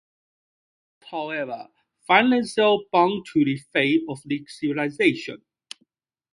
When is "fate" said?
3.71-4.01